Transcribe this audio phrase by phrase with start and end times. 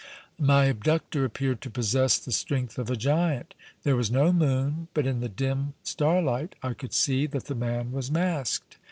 [0.39, 3.53] My abductor appeared to possess the strength of a giant.
[3.83, 7.91] There was no moon, but in the dim starlight I could see that the man
[7.91, 8.77] was masked.